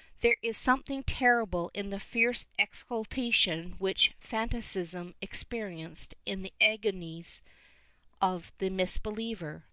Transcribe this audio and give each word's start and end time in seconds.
^ 0.00 0.02
There 0.22 0.38
is 0.40 0.56
something 0.56 1.02
terrible 1.02 1.70
in 1.74 1.90
the 1.90 2.00
fierce 2.00 2.46
exultation 2.58 3.72
which 3.72 4.12
fanati 4.18 4.62
cism 4.62 5.12
experienced 5.20 6.14
in 6.24 6.40
the 6.40 6.54
agonies 6.58 7.42
of 8.18 8.50
the 8.56 8.70
misbeliever. 8.70 9.64